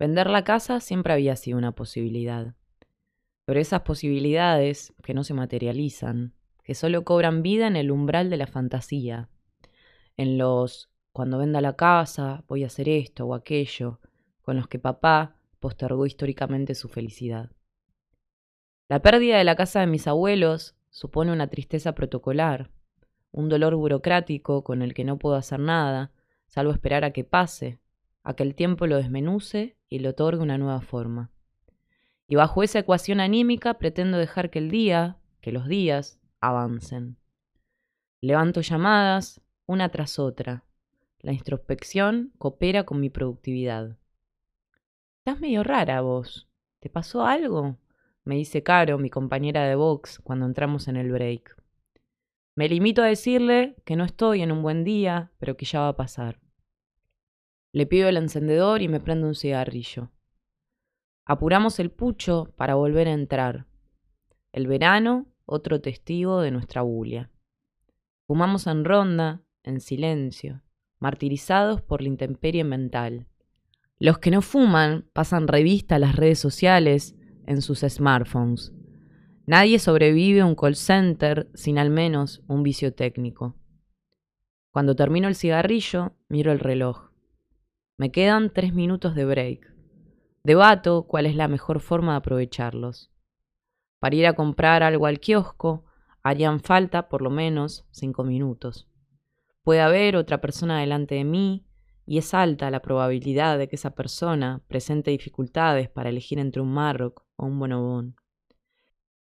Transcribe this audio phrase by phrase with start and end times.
[0.00, 2.54] Vender la casa siempre había sido una posibilidad.
[3.44, 6.32] Pero esas posibilidades que no se materializan,
[6.64, 9.28] que solo cobran vida en el umbral de la fantasía,
[10.16, 14.00] en los cuando venda la casa voy a hacer esto o aquello,
[14.40, 17.50] con los que papá postergó históricamente su felicidad.
[18.88, 22.70] La pérdida de la casa de mis abuelos supone una tristeza protocolar,
[23.32, 26.10] un dolor burocrático con el que no puedo hacer nada,
[26.46, 27.80] salvo esperar a que pase,
[28.22, 31.30] a que el tiempo lo desmenuce y le otorgue una nueva forma.
[32.26, 37.16] Y bajo esa ecuación anímica pretendo dejar que el día, que los días, avancen.
[38.20, 40.64] Levanto llamadas, una tras otra.
[41.20, 43.96] La introspección coopera con mi productividad.
[45.18, 46.48] Estás medio rara vos.
[46.80, 47.76] ¿Te pasó algo?
[48.24, 51.56] me dice Caro, mi compañera de box, cuando entramos en el break.
[52.54, 55.88] Me limito a decirle que no estoy en un buen día, pero que ya va
[55.88, 56.38] a pasar.
[57.72, 60.10] Le pido el encendedor y me prendo un cigarrillo.
[61.24, 63.66] Apuramos el pucho para volver a entrar.
[64.52, 67.30] El verano, otro testigo de nuestra bulia.
[68.26, 70.62] Fumamos en ronda, en silencio,
[70.98, 73.26] martirizados por la intemperie mental.
[73.98, 77.14] Los que no fuman pasan revista a las redes sociales
[77.46, 78.72] en sus smartphones.
[79.46, 83.56] Nadie sobrevive a un call center sin al menos un vicio técnico.
[84.70, 87.09] Cuando termino el cigarrillo, miro el reloj.
[88.00, 89.74] Me quedan tres minutos de break.
[90.42, 93.12] Debato cuál es la mejor forma de aprovecharlos.
[93.98, 95.84] Para ir a comprar algo al kiosco,
[96.22, 98.88] harían falta por lo menos cinco minutos.
[99.64, 101.66] Puede haber otra persona delante de mí
[102.06, 106.72] y es alta la probabilidad de que esa persona presente dificultades para elegir entre un
[106.72, 108.16] Marroc o un bonobón.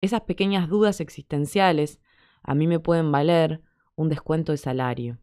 [0.00, 1.98] Esas pequeñas dudas existenciales
[2.44, 3.60] a mí me pueden valer
[3.96, 5.18] un descuento de salario.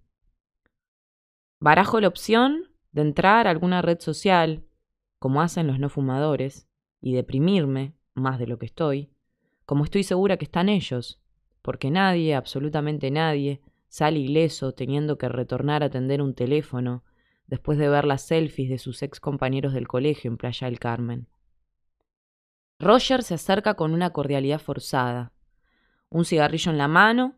[1.62, 4.64] Barajo la opción de entrar a alguna red social,
[5.20, 6.70] como hacen los no fumadores,
[7.02, 9.12] y deprimirme, más de lo que estoy,
[9.66, 11.22] como estoy segura que están ellos,
[11.62, 17.04] porque nadie, absolutamente nadie, sale ileso teniendo que retornar a atender un teléfono
[17.48, 21.28] después de ver las selfies de sus ex compañeros del colegio en Playa del Carmen.
[22.80, 25.34] Roger se acerca con una cordialidad forzada,
[26.10, 27.36] un cigarrillo en la mano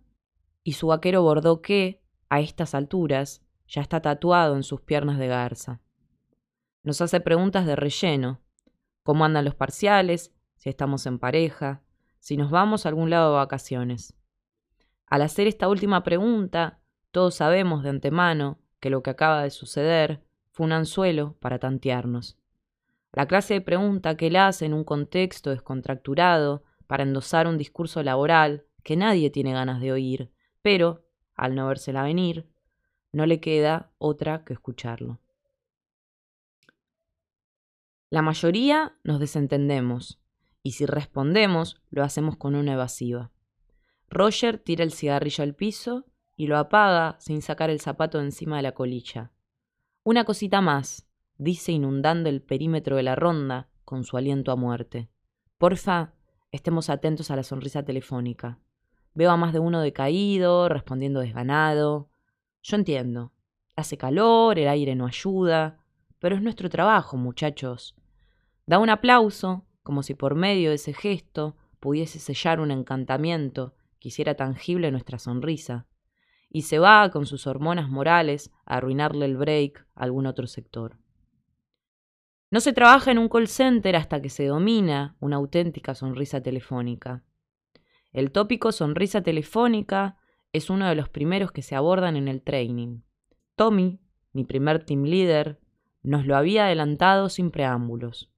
[0.63, 5.27] y su vaquero bordó que, a estas alturas, ya está tatuado en sus piernas de
[5.27, 5.81] garza.
[6.83, 8.41] Nos hace preguntas de relleno,
[9.03, 11.81] cómo andan los parciales, si estamos en pareja,
[12.19, 14.15] si nos vamos a algún lado de vacaciones.
[15.05, 16.79] Al hacer esta última pregunta,
[17.11, 22.37] todos sabemos de antemano que lo que acaba de suceder fue un anzuelo para tantearnos.
[23.13, 28.03] La clase de pregunta que él hace en un contexto descontracturado para endosar un discurso
[28.03, 32.47] laboral que nadie tiene ganas de oír, pero, al no vérsela venir,
[33.11, 35.19] no le queda otra que escucharlo.
[38.09, 40.19] La mayoría nos desentendemos,
[40.63, 43.31] y si respondemos, lo hacemos con una evasiva.
[44.09, 46.05] Roger tira el cigarrillo al piso
[46.37, 49.31] y lo apaga sin sacar el zapato encima de la colilla.
[50.03, 51.07] Una cosita más,
[51.37, 55.09] dice inundando el perímetro de la ronda con su aliento a muerte.
[55.57, 56.13] Porfa,
[56.51, 58.59] estemos atentos a la sonrisa telefónica.
[59.13, 62.09] Veo a más de uno decaído, respondiendo desganado.
[62.67, 63.31] Yo entiendo.
[63.77, 65.79] Hace calor, el aire no ayuda,
[66.19, 67.95] pero es nuestro trabajo, muchachos.
[68.65, 74.09] Da un aplauso, como si por medio de ese gesto pudiese sellar un encantamiento que
[74.09, 75.87] hiciera tangible nuestra sonrisa,
[76.49, 80.97] y se va con sus hormonas morales a arruinarle el break a algún otro sector.
[82.51, 87.23] No se trabaja en un call center hasta que se domina una auténtica sonrisa telefónica.
[88.11, 90.17] El tópico sonrisa telefónica
[90.53, 93.01] es uno de los primeros que se abordan en el training.
[93.55, 93.99] Tommy,
[94.33, 95.59] mi primer team leader,
[96.03, 98.31] nos lo había adelantado sin preámbulos.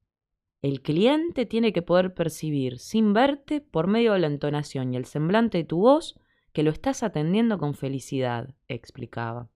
[0.62, 5.06] El cliente tiene que poder percibir, sin verte, por medio de la entonación y el
[5.06, 6.20] semblante de tu voz,
[6.52, 9.50] que lo estás atendiendo con felicidad, explicaba.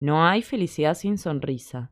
[0.00, 1.90] No hay felicidad sin sonrisa.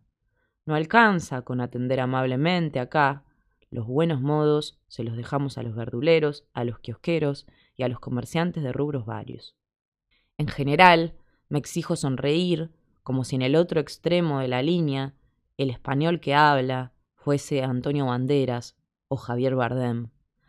[0.67, 3.25] No alcanza con atender amablemente acá.
[3.71, 8.01] Los buenos modos se los dejamos a los verduleros, a los kiosqueros y a los
[8.01, 9.57] comerciantes de rubros varios.
[10.43, 11.15] En general,
[11.49, 12.73] me exijo sonreír,
[13.05, 15.15] como si en el otro extremo de la línea
[15.57, 20.09] el español que habla fuese Antonio Banderas o Javier Bardem.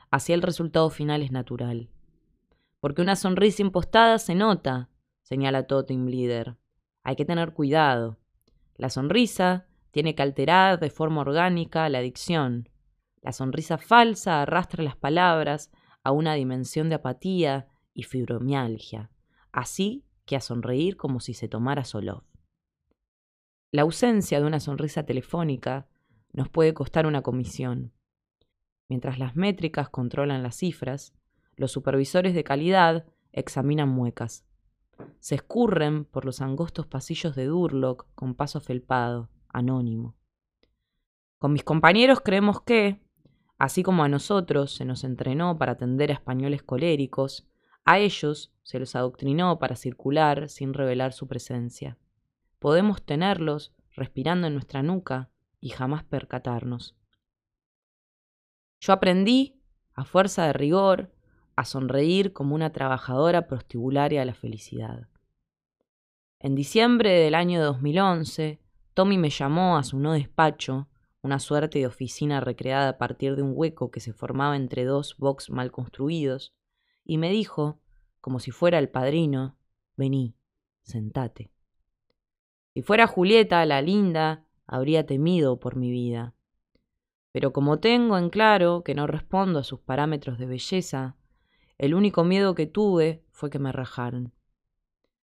[0.09, 1.91] Así el resultado final es natural.
[2.79, 4.89] Porque una sonrisa impostada se nota,
[5.21, 6.57] señala todo Leader.
[7.03, 8.17] Hay que tener cuidado.
[8.75, 12.67] La sonrisa tiene que alterar de forma orgánica la dicción.
[13.21, 15.69] La sonrisa falsa arrastra las palabras
[16.03, 19.11] a una dimensión de apatía y fibromialgia,
[19.53, 22.25] así que a sonreír como si se tomara solo.
[23.71, 25.87] La ausencia de una sonrisa telefónica
[26.33, 27.93] nos puede costar una comisión.
[28.89, 31.13] Mientras las métricas controlan las cifras,
[31.55, 34.45] los supervisores de calidad examinan muecas.
[35.19, 40.15] Se escurren por los angostos pasillos de Durlock con paso felpado, anónimo.
[41.39, 43.01] Con mis compañeros creemos que,
[43.57, 47.47] así como a nosotros se nos entrenó para atender a españoles coléricos,
[47.85, 51.97] a ellos se los adoctrinó para circular sin revelar su presencia.
[52.59, 56.95] Podemos tenerlos respirando en nuestra nuca y jamás percatarnos.
[58.79, 59.61] Yo aprendí,
[59.93, 61.11] a fuerza de rigor,
[61.55, 65.07] a sonreír como una trabajadora prostibularia de la felicidad.
[66.39, 68.59] En diciembre del año 2011,
[68.93, 70.87] Tommy me llamó a su no despacho,
[71.21, 75.15] una suerte de oficina recreada a partir de un hueco que se formaba entre dos
[75.17, 76.53] box mal construidos,
[77.05, 77.79] y me dijo,
[78.21, 79.57] como si fuera el padrino,
[79.95, 80.35] vení,
[80.81, 81.51] sentate.
[82.73, 86.33] Si fuera Julieta, la linda, habría temido por mi vida.
[87.31, 91.15] Pero como tengo en claro que no respondo a sus parámetros de belleza,
[91.77, 94.31] el único miedo que tuve fue que me rajaran.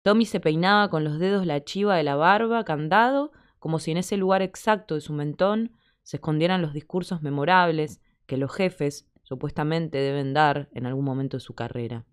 [0.03, 3.99] Tommy se peinaba con los dedos la chiva de la barba, candado, como si en
[3.99, 5.73] ese lugar exacto de su mentón
[6.03, 11.43] se escondieran los discursos memorables que los jefes supuestamente deben dar en algún momento de
[11.43, 12.07] su carrera.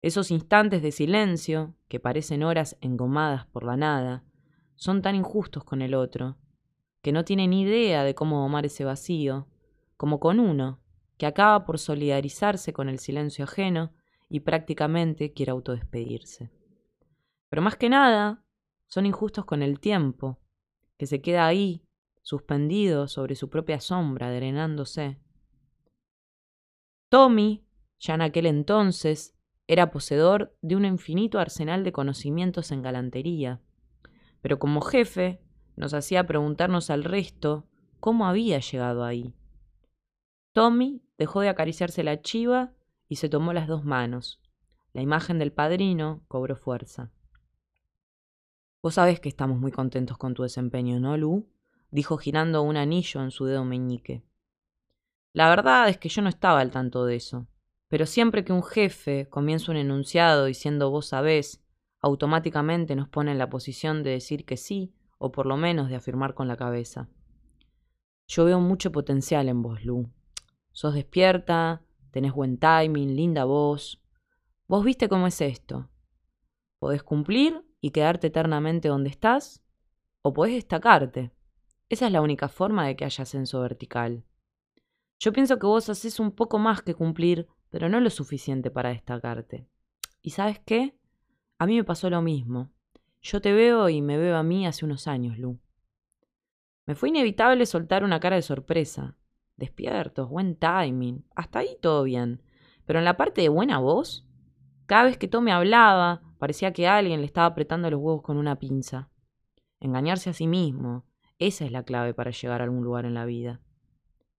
[0.00, 4.24] Esos instantes de silencio, que parecen horas engomadas por la nada,
[4.74, 6.38] son tan injustos con el otro,
[7.02, 9.48] que no tienen idea de cómo domar ese vacío,
[9.98, 10.80] como con uno,
[11.18, 13.92] que acaba por solidarizarse con el silencio ajeno
[14.30, 16.50] y prácticamente quiere autodespedirse.
[17.50, 18.42] Pero más que nada,
[18.86, 20.38] son injustos con el tiempo,
[20.96, 21.84] que se queda ahí,
[22.22, 25.18] suspendido sobre su propia sombra, drenándose.
[27.12, 27.62] Tommy,
[28.00, 29.36] ya en aquel entonces,
[29.66, 33.60] era poseedor de un infinito arsenal de conocimientos en galantería,
[34.40, 35.38] pero como jefe
[35.76, 37.66] nos hacía preguntarnos al resto
[38.00, 39.34] cómo había llegado ahí.
[40.54, 42.72] Tommy dejó de acariciarse la chiva
[43.10, 44.40] y se tomó las dos manos.
[44.94, 47.10] La imagen del padrino cobró fuerza.
[48.82, 51.46] Vos sabés que estamos muy contentos con tu desempeño, ¿no, Lu?
[51.90, 54.24] dijo girando un anillo en su dedo meñique.
[55.32, 57.46] La verdad es que yo no estaba al tanto de eso,
[57.88, 61.62] pero siempre que un jefe comienza un enunciado diciendo vos sabés,
[62.00, 65.96] automáticamente nos pone en la posición de decir que sí, o por lo menos de
[65.96, 67.08] afirmar con la cabeza.
[68.26, 70.10] Yo veo mucho potencial en vos, Lu,
[70.72, 74.02] Sos despierta, tenés buen timing, linda voz.
[74.66, 75.90] Vos viste cómo es esto.
[76.78, 79.62] Podés cumplir y quedarte eternamente donde estás,
[80.22, 81.30] o podés destacarte.
[81.90, 84.24] Esa es la única forma de que haya ascenso vertical.
[85.22, 88.88] Yo pienso que vos haces un poco más que cumplir, pero no lo suficiente para
[88.88, 89.68] destacarte.
[90.20, 90.98] ¿Y sabes qué?
[91.58, 92.72] A mí me pasó lo mismo.
[93.20, 95.60] Yo te veo y me veo a mí hace unos años, Lu.
[96.86, 99.16] Me fue inevitable soltar una cara de sorpresa,
[99.56, 102.42] despiertos, buen timing, hasta ahí todo bien.
[102.84, 104.26] Pero en la parte de buena voz,
[104.86, 108.58] cada vez que Tommy hablaba, parecía que alguien le estaba apretando los huevos con una
[108.58, 109.08] pinza.
[109.78, 111.06] Engañarse a sí mismo,
[111.38, 113.60] esa es la clave para llegar a algún lugar en la vida.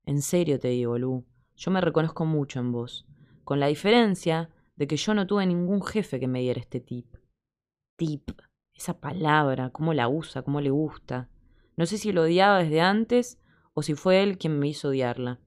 [0.05, 3.05] En serio te digo, Lu, yo me reconozco mucho en vos,
[3.44, 7.15] con la diferencia de que yo no tuve ningún jefe que me diera este tip.
[7.95, 8.31] Tip,
[8.73, 11.29] esa palabra, cómo la usa, cómo le gusta.
[11.77, 13.39] No sé si lo odiaba desde antes
[13.74, 15.39] o si fue él quien me hizo odiarla.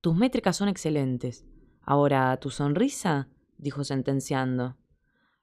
[0.00, 1.46] Tus métricas son excelentes.
[1.82, 3.28] Ahora, ¿tu sonrisa?
[3.58, 4.76] dijo sentenciando.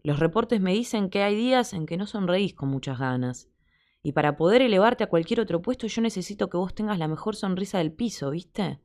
[0.04, 3.50] Los reportes me dicen que hay días en que no sonreís con muchas ganas.
[4.04, 7.36] Y para poder elevarte a cualquier otro puesto yo necesito que vos tengas la mejor
[7.36, 8.80] sonrisa del piso, ¿viste?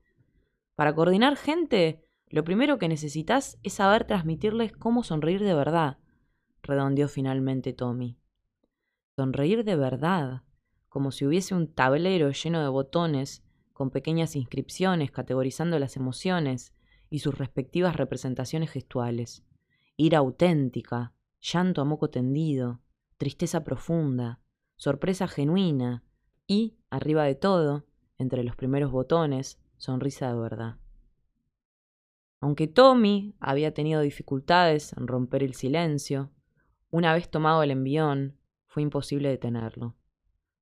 [0.74, 5.98] Para coordinar gente, lo primero que necesitas es saber transmitirles cómo sonreír de verdad,
[6.62, 8.18] redondeó finalmente Tommy.
[9.16, 10.42] Sonreír de verdad
[10.92, 13.42] como si hubiese un tablero lleno de botones
[13.72, 16.74] con pequeñas inscripciones categorizando las emociones
[17.08, 19.42] y sus respectivas representaciones gestuales.
[19.96, 22.82] Ira auténtica, llanto a moco tendido,
[23.16, 24.40] tristeza profunda,
[24.76, 26.02] sorpresa genuina
[26.46, 27.84] y, arriba de todo,
[28.18, 30.76] entre los primeros botones, sonrisa de verdad.
[32.40, 36.30] Aunque Tommy había tenido dificultades en romper el silencio,
[36.90, 38.36] una vez tomado el envión,
[38.66, 39.94] fue imposible detenerlo.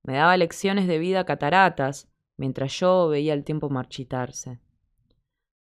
[0.03, 4.59] Me daba lecciones de vida cataratas, mientras yo veía el tiempo marchitarse.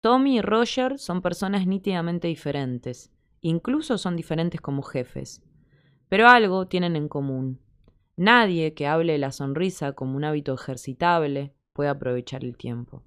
[0.00, 5.42] Tommy y Roger son personas nítidamente diferentes, incluso son diferentes como jefes,
[6.08, 7.60] pero algo tienen en común.
[8.16, 13.02] Nadie que hable de la sonrisa como un hábito ejercitable puede aprovechar el tiempo.